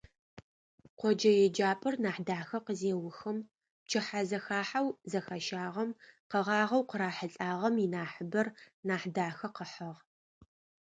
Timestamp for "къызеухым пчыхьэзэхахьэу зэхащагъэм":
2.65-5.89